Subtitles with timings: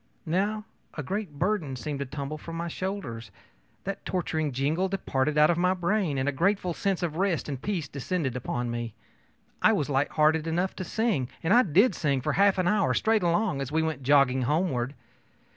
[0.25, 3.29] Now a great burden seemed to tumble from my shoulders.
[3.83, 7.61] That torturing jingle departed out of my brain, and a grateful sense of rest and
[7.61, 8.95] peace descended upon me.
[9.61, 12.95] I was light hearted enough to sing; and I did sing for half an hour,
[12.95, 14.95] straight along, as we went jogging homeward.